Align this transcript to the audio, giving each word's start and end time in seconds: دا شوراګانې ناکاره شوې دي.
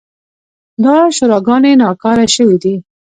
دا 0.83 0.95
شوراګانې 1.15 1.71
ناکاره 1.81 2.25
شوې 2.35 2.57
دي. 2.63 2.75